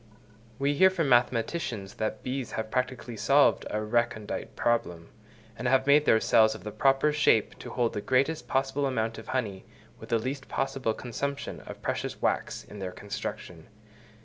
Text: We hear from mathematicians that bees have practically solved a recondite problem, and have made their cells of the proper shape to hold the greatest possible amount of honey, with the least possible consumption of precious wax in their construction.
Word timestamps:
We 0.57 0.73
hear 0.73 0.89
from 0.89 1.09
mathematicians 1.09 1.93
that 2.01 2.23
bees 2.23 2.53
have 2.53 2.71
practically 2.71 3.15
solved 3.15 3.67
a 3.69 3.83
recondite 3.83 4.55
problem, 4.55 5.09
and 5.55 5.67
have 5.67 5.85
made 5.85 6.05
their 6.05 6.19
cells 6.19 6.55
of 6.55 6.63
the 6.63 6.71
proper 6.71 7.13
shape 7.13 7.59
to 7.59 7.69
hold 7.69 7.93
the 7.93 8.01
greatest 8.01 8.47
possible 8.47 8.87
amount 8.87 9.19
of 9.19 9.27
honey, 9.27 9.63
with 9.99 10.09
the 10.09 10.17
least 10.17 10.47
possible 10.47 10.95
consumption 10.95 11.59
of 11.67 11.83
precious 11.83 12.19
wax 12.19 12.63
in 12.63 12.79
their 12.79 12.91
construction. 12.91 13.67